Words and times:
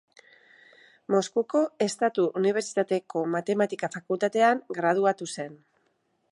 Moskuko 1.15 1.61
Estatu 1.87 2.25
Unibertsitateko 2.41 3.23
Matematika 3.37 3.93
Fakultatean 3.99 4.67
graduatu 4.79 5.33
zen. 5.39 5.59